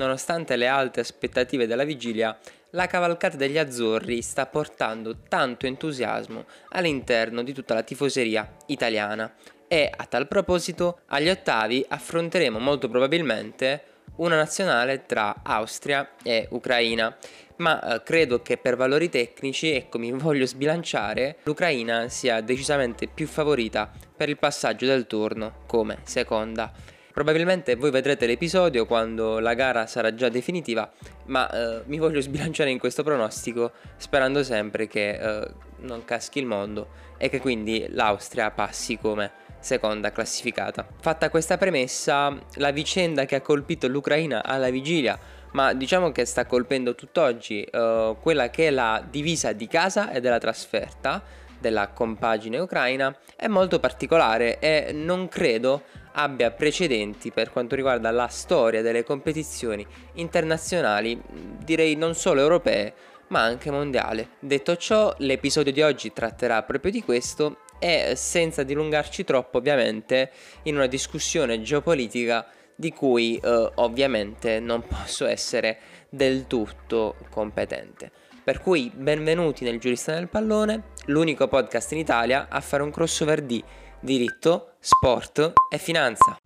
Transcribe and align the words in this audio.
nonostante 0.00 0.56
le 0.56 0.66
alte 0.66 1.00
aspettative 1.00 1.66
della 1.66 1.84
vigilia, 1.84 2.36
la 2.70 2.86
cavalcata 2.86 3.36
degli 3.36 3.58
azzurri 3.58 4.22
sta 4.22 4.46
portando 4.46 5.18
tanto 5.28 5.66
entusiasmo 5.66 6.46
all'interno 6.70 7.42
di 7.42 7.52
tutta 7.52 7.74
la 7.74 7.82
tifoseria 7.82 8.56
italiana 8.66 9.30
e 9.68 9.90
a 9.94 10.04
tal 10.06 10.26
proposito 10.26 11.00
agli 11.06 11.28
ottavi 11.28 11.84
affronteremo 11.86 12.58
molto 12.58 12.88
probabilmente 12.88 13.84
una 14.16 14.36
nazionale 14.36 15.04
tra 15.04 15.40
Austria 15.42 16.14
e 16.22 16.48
Ucraina 16.50 17.16
ma 17.56 17.80
eh, 17.82 18.02
credo 18.02 18.40
che 18.40 18.56
per 18.56 18.76
valori 18.76 19.08
tecnici, 19.08 19.70
ecco 19.70 19.98
mi 19.98 20.10
voglio 20.16 20.46
sbilanciare, 20.46 21.36
l'Ucraina 21.42 22.08
sia 22.08 22.40
decisamente 22.40 23.06
più 23.06 23.26
favorita 23.26 23.90
per 24.16 24.28
il 24.28 24.38
passaggio 24.38 24.86
del 24.86 25.06
turno 25.06 25.62
come 25.66 25.98
seconda. 26.04 26.72
Probabilmente 27.12 27.74
voi 27.74 27.90
vedrete 27.90 28.26
l'episodio 28.26 28.86
quando 28.86 29.40
la 29.40 29.54
gara 29.54 29.86
sarà 29.86 30.14
già 30.14 30.28
definitiva, 30.28 30.90
ma 31.26 31.50
eh, 31.50 31.82
mi 31.86 31.98
voglio 31.98 32.20
sbilanciare 32.20 32.70
in 32.70 32.78
questo 32.78 33.02
pronostico 33.02 33.72
sperando 33.96 34.42
sempre 34.42 34.86
che 34.86 35.10
eh, 35.10 35.50
non 35.80 36.04
caschi 36.04 36.38
il 36.38 36.46
mondo 36.46 36.88
e 37.18 37.28
che 37.28 37.40
quindi 37.40 37.86
l'Austria 37.90 38.50
passi 38.50 38.96
come 38.98 39.30
seconda 39.58 40.12
classificata. 40.12 40.86
Fatta 41.00 41.30
questa 41.30 41.58
premessa, 41.58 42.34
la 42.54 42.70
vicenda 42.70 43.24
che 43.24 43.36
ha 43.36 43.40
colpito 43.40 43.88
l'Ucraina 43.88 44.42
alla 44.44 44.70
vigilia 44.70 45.18
ma 45.52 45.72
diciamo 45.72 46.12
che 46.12 46.24
sta 46.24 46.46
colpendo 46.46 46.94
tutt'oggi 46.94 47.66
uh, 47.72 48.16
quella 48.20 48.50
che 48.50 48.68
è 48.68 48.70
la 48.70 49.04
divisa 49.08 49.52
di 49.52 49.66
casa 49.66 50.12
e 50.12 50.20
della 50.20 50.38
trasferta 50.38 51.22
della 51.58 51.88
compagine 51.88 52.58
ucraina 52.58 53.14
è 53.36 53.46
molto 53.46 53.80
particolare 53.80 54.58
e 54.60 54.92
non 54.92 55.28
credo 55.28 55.82
abbia 56.22 56.50
precedenti 56.50 57.30
per 57.30 57.50
quanto 57.50 57.74
riguarda 57.74 58.10
la 58.10 58.28
storia 58.28 58.82
delle 58.82 59.04
competizioni 59.04 59.86
internazionali, 60.14 61.20
direi 61.64 61.96
non 61.96 62.14
solo 62.14 62.40
europee, 62.40 62.94
ma 63.28 63.42
anche 63.42 63.70
mondiali. 63.70 64.28
Detto 64.38 64.76
ciò, 64.76 65.14
l'episodio 65.18 65.72
di 65.72 65.82
oggi 65.82 66.12
tratterà 66.12 66.62
proprio 66.62 66.90
di 66.90 67.02
questo 67.02 67.60
e 67.78 68.14
senza 68.16 68.62
dilungarci 68.62 69.24
troppo, 69.24 69.58
ovviamente, 69.58 70.30
in 70.64 70.76
una 70.76 70.86
discussione 70.86 71.62
geopolitica 71.62 72.46
di 72.74 72.92
cui 72.92 73.36
eh, 73.36 73.70
ovviamente 73.76 74.58
non 74.58 74.82
posso 74.86 75.26
essere 75.26 75.78
del 76.08 76.46
tutto 76.46 77.16
competente. 77.30 78.10
Per 78.42 78.60
cui 78.60 78.90
benvenuti 78.94 79.64
nel 79.64 79.78
Giurista 79.78 80.14
del 80.14 80.28
Pallone, 80.28 80.82
l'unico 81.06 81.46
podcast 81.46 81.92
in 81.92 81.98
Italia 81.98 82.48
a 82.48 82.60
fare 82.60 82.82
un 82.82 82.90
crossover 82.90 83.42
di 83.42 83.62
diritto, 84.00 84.69
sport 84.82 85.52
e 85.68 85.76
finanza. 85.76 86.38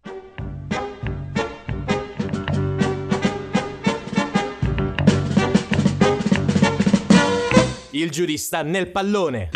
Il 7.90 8.10
giurista 8.10 8.62
nel 8.62 8.90
pallone. 8.90 9.50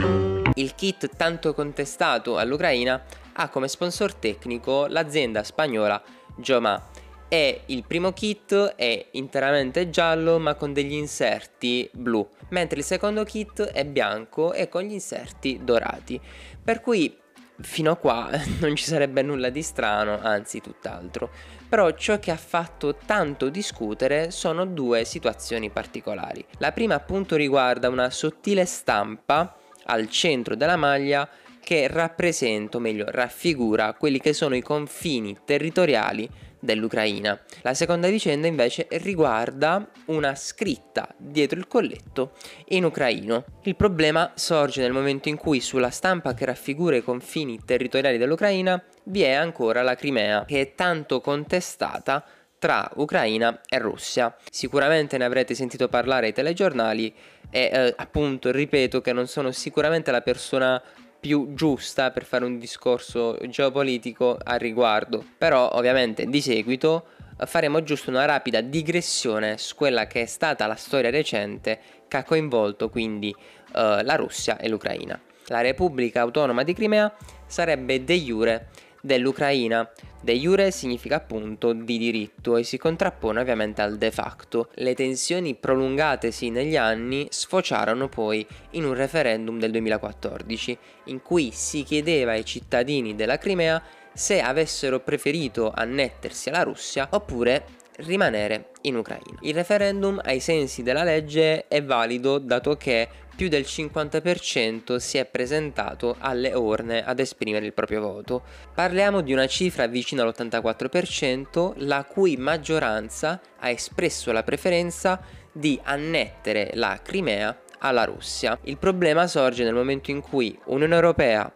Il 0.54 0.76
kit 0.76 1.10
tanto 1.16 1.54
contestato 1.54 2.38
all'Ucraina 2.38 3.02
ha 3.32 3.48
come 3.48 3.66
sponsor 3.66 4.14
tecnico 4.14 4.86
l'azienda 4.86 5.42
spagnola 5.42 6.00
Joma 6.36 6.80
e 7.26 7.62
il 7.66 7.84
primo 7.84 8.12
kit 8.12 8.54
è 8.76 9.08
interamente 9.12 9.90
giallo 9.90 10.38
ma 10.38 10.54
con 10.54 10.72
degli 10.72 10.94
inserti 10.94 11.90
blu, 11.92 12.26
mentre 12.50 12.78
il 12.78 12.84
secondo 12.84 13.24
kit 13.24 13.60
è 13.60 13.84
bianco 13.84 14.52
e 14.52 14.68
con 14.68 14.82
gli 14.82 14.92
inserti 14.92 15.58
dorati. 15.64 16.20
Per 16.62 16.80
cui 16.80 17.26
fino 17.60 17.90
a 17.90 17.96
qua 17.96 18.30
non 18.60 18.76
ci 18.76 18.84
sarebbe 18.84 19.22
nulla 19.22 19.50
di 19.50 19.62
strano, 19.62 20.18
anzi 20.20 20.60
tutt'altro. 20.60 21.30
Però 21.68 21.90
ciò 21.92 22.18
che 22.18 22.30
ha 22.30 22.36
fatto 22.36 22.96
tanto 23.04 23.48
discutere 23.50 24.30
sono 24.30 24.64
due 24.64 25.04
situazioni 25.04 25.70
particolari. 25.70 26.44
La 26.58 26.72
prima 26.72 26.94
appunto 26.94 27.36
riguarda 27.36 27.88
una 27.88 28.10
sottile 28.10 28.64
stampa 28.64 29.54
al 29.84 30.08
centro 30.08 30.54
della 30.54 30.76
maglia 30.76 31.28
che 31.68 31.86
rappresenta, 31.86 32.78
o 32.78 32.80
meglio 32.80 33.04
raffigura, 33.10 33.92
quelli 33.92 34.20
che 34.20 34.32
sono 34.32 34.56
i 34.56 34.62
confini 34.62 35.36
territoriali 35.44 36.26
dell'Ucraina. 36.58 37.38
La 37.60 37.74
seconda 37.74 38.08
vicenda 38.08 38.46
invece 38.46 38.86
riguarda 38.92 39.86
una 40.06 40.34
scritta 40.34 41.14
dietro 41.18 41.58
il 41.58 41.68
colletto 41.68 42.32
in 42.68 42.84
ucraino. 42.84 43.44
Il 43.64 43.76
problema 43.76 44.32
sorge 44.34 44.80
nel 44.80 44.92
momento 44.92 45.28
in 45.28 45.36
cui 45.36 45.60
sulla 45.60 45.90
stampa 45.90 46.32
che 46.32 46.46
raffigura 46.46 46.96
i 46.96 47.02
confini 47.02 47.60
territoriali 47.62 48.16
dell'Ucraina 48.16 48.82
vi 49.02 49.20
è 49.20 49.32
ancora 49.32 49.82
la 49.82 49.94
Crimea, 49.94 50.46
che 50.46 50.62
è 50.62 50.74
tanto 50.74 51.20
contestata 51.20 52.24
tra 52.58 52.90
Ucraina 52.94 53.60
e 53.68 53.78
Russia. 53.78 54.34
Sicuramente 54.50 55.18
ne 55.18 55.26
avrete 55.26 55.54
sentito 55.54 55.88
parlare 55.88 56.28
ai 56.28 56.32
telegiornali 56.32 57.14
e 57.50 57.70
eh, 57.70 57.94
appunto 57.94 58.50
ripeto 58.50 59.02
che 59.02 59.12
non 59.12 59.26
sono 59.26 59.52
sicuramente 59.52 60.10
la 60.10 60.22
persona 60.22 60.82
più 61.20 61.54
giusta 61.54 62.10
per 62.10 62.24
fare 62.24 62.44
un 62.44 62.58
discorso 62.58 63.36
geopolitico 63.48 64.38
al 64.42 64.58
riguardo. 64.58 65.24
Però 65.36 65.70
ovviamente 65.72 66.26
di 66.26 66.40
seguito 66.40 67.06
faremo 67.46 67.82
giusto 67.82 68.10
una 68.10 68.24
rapida 68.24 68.60
digressione 68.60 69.58
su 69.58 69.74
quella 69.74 70.06
che 70.06 70.22
è 70.22 70.26
stata 70.26 70.66
la 70.66 70.74
storia 70.74 71.10
recente 71.10 71.78
che 72.08 72.16
ha 72.16 72.24
coinvolto 72.24 72.88
quindi 72.88 73.34
uh, 73.34 74.02
la 74.02 74.14
Russia 74.16 74.58
e 74.58 74.68
l'Ucraina. 74.68 75.20
La 75.46 75.60
Repubblica 75.60 76.20
Autonoma 76.20 76.62
di 76.62 76.74
Crimea 76.74 77.14
sarebbe 77.46 78.04
de 78.04 78.16
jure 78.20 78.68
dell'Ucraina. 79.00 79.90
De 80.20 80.34
jure 80.34 80.70
significa 80.70 81.16
appunto 81.16 81.72
di 81.72 81.98
diritto 81.98 82.56
e 82.56 82.64
si 82.64 82.76
contrappone 82.76 83.40
ovviamente 83.40 83.82
al 83.82 83.98
de 83.98 84.10
facto. 84.10 84.70
Le 84.74 84.94
tensioni 84.94 85.54
prolungatesi 85.54 86.50
negli 86.50 86.76
anni 86.76 87.26
sfociarono 87.30 88.08
poi 88.08 88.46
in 88.70 88.84
un 88.84 88.94
referendum 88.94 89.58
del 89.58 89.70
2014 89.70 90.78
in 91.04 91.22
cui 91.22 91.50
si 91.52 91.82
chiedeva 91.84 92.32
ai 92.32 92.44
cittadini 92.44 93.14
della 93.14 93.38
Crimea 93.38 93.82
se 94.12 94.40
avessero 94.40 95.00
preferito 95.00 95.72
annettersi 95.72 96.48
alla 96.48 96.64
Russia 96.64 97.06
oppure 97.12 97.64
rimanere 97.98 98.70
in 98.82 98.96
Ucraina. 98.96 99.38
Il 99.42 99.54
referendum 99.54 100.20
ai 100.24 100.40
sensi 100.40 100.82
della 100.82 101.04
legge 101.04 101.66
è 101.68 101.82
valido 101.82 102.38
dato 102.38 102.76
che 102.76 103.08
più 103.38 103.46
del 103.46 103.62
50% 103.62 104.96
si 104.96 105.16
è 105.16 105.24
presentato 105.24 106.16
alle 106.18 106.52
urne 106.54 107.04
ad 107.04 107.20
esprimere 107.20 107.66
il 107.66 107.72
proprio 107.72 108.00
voto. 108.00 108.42
Parliamo 108.74 109.20
di 109.20 109.32
una 109.32 109.46
cifra 109.46 109.86
vicina 109.86 110.24
all'84%, 110.24 111.74
la 111.76 112.02
cui 112.02 112.36
maggioranza 112.36 113.40
ha 113.60 113.70
espresso 113.70 114.32
la 114.32 114.42
preferenza 114.42 115.20
di 115.52 115.78
annettere 115.84 116.72
la 116.74 116.98
Crimea 117.00 117.56
alla 117.78 118.02
Russia. 118.02 118.58
Il 118.62 118.76
problema 118.76 119.28
sorge 119.28 119.62
nel 119.62 119.72
momento 119.72 120.10
in 120.10 120.20
cui 120.20 120.58
Unione 120.64 120.96
Europea, 120.96 121.48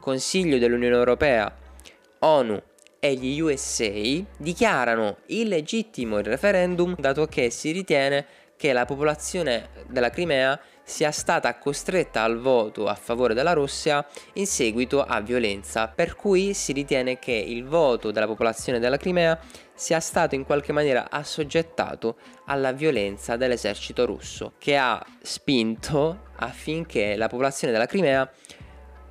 Consiglio 0.00 0.56
dell'Unione 0.56 0.94
Europea, 0.94 1.54
ONU 2.20 2.62
e 2.98 3.12
gli 3.12 3.38
USA 3.40 4.24
dichiarano 4.38 5.18
illegittimo 5.26 6.16
il 6.18 6.24
referendum 6.24 6.94
dato 6.98 7.26
che 7.26 7.50
si 7.50 7.72
ritiene 7.72 8.26
che 8.56 8.72
la 8.72 8.84
popolazione 8.84 9.68
della 9.88 10.10
Crimea 10.10 10.58
sia 10.82 11.10
stata 11.10 11.58
costretta 11.58 12.22
al 12.22 12.38
voto 12.38 12.86
a 12.86 12.94
favore 12.94 13.34
della 13.34 13.52
Russia 13.52 14.06
in 14.34 14.46
seguito 14.46 15.02
a 15.02 15.20
violenza, 15.20 15.88
per 15.88 16.14
cui 16.14 16.54
si 16.54 16.72
ritiene 16.72 17.18
che 17.18 17.32
il 17.32 17.64
voto 17.64 18.10
della 18.12 18.26
popolazione 18.26 18.78
della 18.78 18.96
Crimea 18.96 19.38
sia 19.74 20.00
stato 20.00 20.34
in 20.34 20.44
qualche 20.44 20.72
maniera 20.72 21.08
assoggettato 21.10 22.16
alla 22.46 22.72
violenza 22.72 23.36
dell'esercito 23.36 24.06
russo, 24.06 24.54
che 24.58 24.76
ha 24.76 25.04
spinto 25.20 26.28
affinché 26.36 27.16
la 27.16 27.28
popolazione 27.28 27.72
della 27.72 27.86
Crimea 27.86 28.30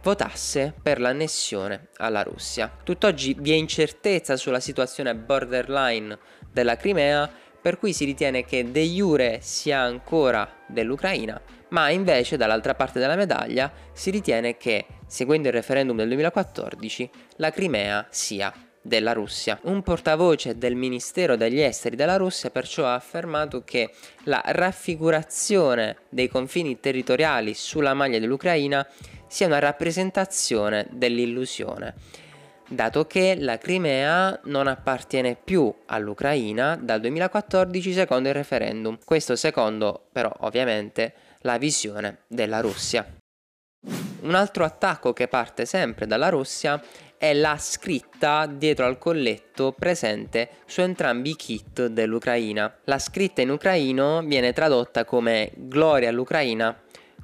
votasse 0.02 0.74
per 0.82 1.00
l'annessione 1.00 1.90
alla 1.98 2.22
Russia. 2.22 2.72
Tutt'oggi 2.84 3.36
vi 3.38 3.52
è 3.52 3.56
incertezza 3.56 4.38
sulla 4.38 4.60
situazione 4.60 5.16
borderline 5.16 6.18
della 6.52 6.78
Crimea, 6.78 7.30
per 7.66 7.80
cui 7.80 7.94
si 7.94 8.06
ritiene 8.06 8.46
che 8.46 8.70
de 8.70 8.84
jure 8.84 9.40
sia 9.42 9.80
ancora 9.80 10.48
dell'Ucraina, 10.68 11.42
ma 11.70 11.90
invece 11.90 12.38
dall'altra 12.38 12.76
parte 12.76 13.00
della 13.00 13.16
medaglia 13.16 13.74
si 13.92 14.12
ritiene 14.12 14.56
che, 14.56 14.86
seguendo 15.08 15.48
il 15.48 15.56
referendum 15.56 15.98
del 15.98 16.10
2014, 16.10 17.10
la 17.38 17.50
Crimea 17.50 18.06
sia 18.12 18.54
della 18.80 19.14
Russia. 19.14 19.58
Un 19.64 19.82
portavoce 19.82 20.60
del 20.60 20.76
Ministero 20.76 21.36
degli 21.36 21.60
Esteri 21.60 21.96
della 21.96 22.18
Russia 22.18 22.52
perciò 22.52 22.86
ha 22.86 22.94
affermato 22.94 23.64
che 23.64 23.90
la 24.26 24.44
raffigurazione 24.46 25.98
dei 26.10 26.28
confini 26.28 26.80
territoriali 26.80 27.56
sulla 27.56 27.96
maglia 27.96 28.20
dell'Ucraina 28.20 28.88
sia 29.26 29.48
una 29.48 29.58
rappresentazione 29.58 30.86
dell'illusione, 30.92 31.96
dato 32.68 33.06
che 33.06 33.36
la 33.40 33.58
Crimea 33.58 34.40
non 34.46 34.68
appartiene 34.68 35.36
più 35.42 35.74
all'Ucraina 35.86 36.78
dal 36.82 37.00
2014 37.02 37.94
secondo 37.94 38.30
il 38.30 38.36
referendum. 38.36 38.98
Questo 39.04 39.36
secondo 39.36 40.08
però 40.12 40.34
ovviamente 40.40 41.14
la 41.42 41.58
visione 41.58 42.20
della 42.28 42.60
Russia. 42.60 43.06
Un 44.22 44.34
altro 44.34 44.64
attacco 44.64 45.14
che 45.14 45.28
parte 45.28 45.66
sempre 45.66 46.08
dalla 46.08 46.30
Russia 46.30 46.82
è 47.18 47.34
la 47.34 47.58
scritta 47.58 48.48
dietro 48.48 48.86
al 48.86 48.98
colletto 48.98 49.72
presente 49.72 50.50
su 50.66 50.82
entrambi 50.82 51.30
i 51.32 51.36
kit 51.36 51.86
dell'Ucraina. 51.86 52.74
La 52.86 53.00
scritta 53.00 53.42
in 53.42 53.52
ucraino 53.52 54.22
viene 54.24 54.52
tradotta 54.54 55.06
come 55.06 55.52
Gloria 55.56 56.10
all'Ucraina, 56.10 56.76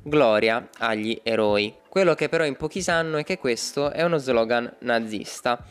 gloria 0.03 0.69
agli 0.77 1.19
eroi. 1.23 1.80
Quello 1.91 2.15
che 2.15 2.29
però 2.29 2.45
in 2.45 2.55
pochi 2.55 2.81
sanno 2.81 3.17
è 3.17 3.25
che 3.25 3.37
questo 3.37 3.91
è 3.91 4.01
uno 4.01 4.17
slogan 4.17 4.77
nazista 4.79 5.61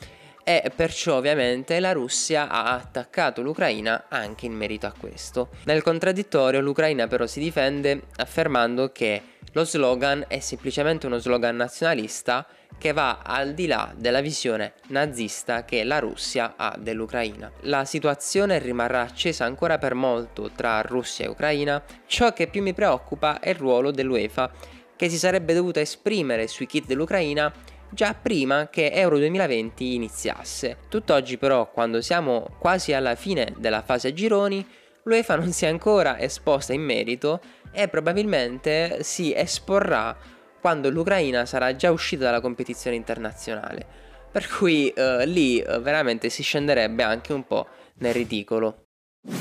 e 0.45 0.71
perciò 0.77 1.17
ovviamente 1.17 1.81
la 1.81 1.93
Russia 1.93 2.47
ha 2.51 2.75
attaccato 2.75 3.41
l'Ucraina 3.41 4.05
anche 4.11 4.45
in 4.45 4.53
merito 4.53 4.87
a 4.87 4.93
questo. 4.93 5.49
Nel 5.65 5.83
contraddittorio 5.83 6.61
l'Ucraina 6.61 7.07
però 7.07 7.27
si 7.27 7.41
difende 7.41 8.03
affermando 8.17 8.93
che 8.93 9.23
lo 9.53 9.65
slogan 9.65 10.27
è 10.29 10.41
semplicemente 10.41 11.07
uno 11.07 11.17
slogan 11.17 11.57
nazionalista 11.57 12.47
che 12.77 12.93
va 12.93 13.21
al 13.25 13.55
di 13.55 13.67
là 13.67 13.91
della 13.97 14.21
visione 14.21 14.75
nazista 14.89 15.65
che 15.65 15.85
la 15.85 16.01
Russia 16.01 16.53
ha 16.59 16.77
dell'Ucraina. 16.79 17.51
La 17.61 17.87
situazione 17.87 18.59
rimarrà 18.59 19.01
accesa 19.01 19.47
ancora 19.47 19.79
per 19.79 19.95
molto 19.95 20.51
tra 20.55 20.83
Russia 20.83 21.25
e 21.25 21.29
Ucraina. 21.29 21.83
Ciò 22.05 22.35
che 22.35 22.47
più 22.47 22.61
mi 22.61 22.75
preoccupa 22.75 23.41
è 23.41 23.49
il 23.49 23.55
ruolo 23.55 23.91
dell'UEFA 23.91 24.79
che 25.01 25.09
si 25.09 25.17
sarebbe 25.17 25.55
dovuta 25.55 25.81
esprimere 25.81 26.47
sui 26.47 26.67
kit 26.67 26.85
dell'Ucraina 26.85 27.51
già 27.89 28.13
prima 28.13 28.69
che 28.69 28.91
Euro 28.93 29.17
2020 29.17 29.95
iniziasse. 29.95 30.77
Tutt'oggi 30.91 31.39
però, 31.39 31.71
quando 31.71 32.03
siamo 32.03 32.55
quasi 32.59 32.93
alla 32.93 33.15
fine 33.15 33.55
della 33.57 33.81
fase 33.81 34.09
a 34.09 34.13
gironi, 34.13 34.63
l'UEFA 35.05 35.37
non 35.37 35.53
si 35.53 35.65
è 35.65 35.69
ancora 35.69 36.19
esposta 36.19 36.75
in 36.75 36.83
merito 36.83 37.41
e 37.73 37.89
probabilmente 37.89 38.99
si 39.03 39.33
esporrà 39.35 40.15
quando 40.61 40.91
l'Ucraina 40.91 41.47
sarà 41.47 41.75
già 41.75 41.91
uscita 41.91 42.25
dalla 42.25 42.43
competizione 42.43 42.95
internazionale. 42.95 43.87
Per 44.31 44.47
cui 44.49 44.91
eh, 44.91 45.25
lì 45.25 45.61
eh, 45.61 45.79
veramente 45.79 46.29
si 46.29 46.43
scenderebbe 46.43 47.03
anche 47.03 47.33
un 47.33 47.47
po' 47.47 47.67
nel 48.01 48.13
ridicolo. 48.13 48.90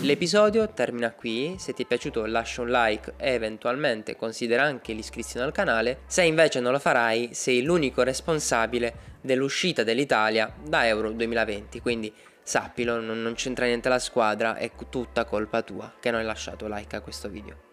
L'episodio 0.02 0.68
termina 0.74 1.12
qui, 1.12 1.56
se 1.58 1.74
ti 1.74 1.84
è 1.84 1.86
piaciuto 1.86 2.26
lascia 2.26 2.62
un 2.62 2.70
like 2.70 3.14
e 3.16 3.32
eventualmente 3.32 4.18
considera 4.18 4.64
anche 4.64 4.92
l'iscrizione 4.92 5.46
al 5.46 5.54
canale, 5.54 6.00
se 6.06 6.24
invece 6.24 6.60
non 6.60 6.74
lo 6.74 6.80
farai 6.80 7.30
sei 7.34 7.62
l'unico 7.64 8.04
responsabile 8.04 9.18
dell'uscita 9.22 9.84
dell'Italia 9.84 10.54
da 10.62 10.86
Euro 10.86 11.12
2020, 11.12 11.80
quindi 11.80 12.14
sappilo, 12.42 13.00
non, 13.00 13.34
c'entra 13.36 13.68
niente 13.68 13.88
la 13.88 14.00
squadra, 14.00 14.56
è 14.56 14.72
tutta 14.90 15.24
colpa 15.24 15.62
tua 15.62 15.94
che 16.00 16.12
non 16.12 16.20
hai 16.20 16.26
lasciato 16.26 16.68
like 16.68 16.96
a 16.98 17.02
questo 17.02 17.30
video. 17.30 17.69